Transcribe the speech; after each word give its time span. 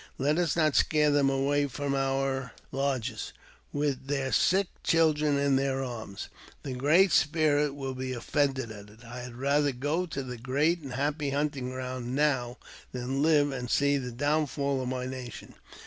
Let 0.17 0.39
us 0.39 0.55
not 0.55 0.75
scare 0.75 1.11
them 1.11 1.29
away 1.29 1.67
from 1.67 1.93
our 1.93 2.53
lodges, 2.71 3.33
with 3.71 4.07
their 4.07 4.31
sick 4.31 4.65
children 4.83 5.37
in 5.37 5.57
their 5.57 5.83
arms. 5.83 6.27
The 6.63 6.73
Great 6.73 7.11
Spirit 7.11 7.75
will 7.75 7.93
be 7.93 8.11
offended 8.11 8.71
at 8.71 8.89
it. 8.89 9.03
I 9.03 9.19
had 9.19 9.35
rather 9.35 9.71
go 9.71 10.07
to 10.07 10.23
the 10.23 10.37
great 10.39 10.79
and 10.79 10.93
happy 10.93 11.29
hunt 11.29 11.55
ing 11.55 11.69
ground 11.69 12.15
now 12.15 12.57
than 12.91 13.21
live 13.21 13.51
and 13.51 13.69
see 13.69 13.99
the 13.99 14.11
downfall 14.11 14.81
of 14.81 14.87
my 14.89 15.05
nation. 15.05 15.53